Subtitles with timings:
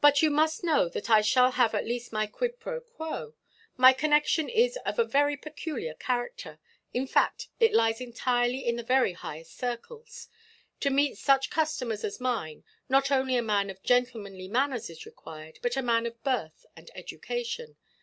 [0.00, 3.34] But you must know that I shall have at least my quid pro quo.
[3.76, 6.58] My connexion is of a very peculiar character.
[6.94, 10.28] In fact, it lies entirely in the very highest circles.
[10.80, 15.58] To meet such customers as mine, not only a man of gentlemanly manners is required,
[15.60, 17.76] but a man of birth and education.